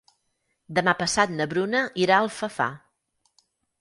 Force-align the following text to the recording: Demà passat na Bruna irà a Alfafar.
Demà 0.77 0.95
passat 1.01 1.35
na 1.35 1.47
Bruna 1.51 1.81
irà 2.07 2.17
a 2.17 2.25
Alfafar. 2.25 2.71